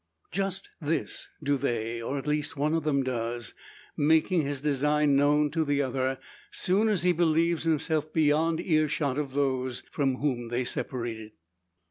Just 0.31 0.67
this 0.81 1.27
do 1.43 1.57
they, 1.57 2.01
or 2.01 2.17
at 2.17 2.25
least 2.25 2.57
one 2.57 2.73
of 2.73 2.83
them 2.83 3.03
does; 3.03 3.53
making 3.95 4.41
his 4.41 4.61
design 4.61 5.15
known 5.15 5.51
to 5.51 5.63
the 5.63 5.83
other, 5.83 6.17
soon 6.49 6.89
as 6.89 7.03
he 7.03 7.11
believes 7.11 7.65
himself 7.65 8.11
beyond 8.11 8.59
earshot 8.59 9.19
of 9.19 9.33
those 9.35 9.83
from 9.91 10.15
whom 10.15 10.47
they 10.47 10.63
separated. 10.63 11.33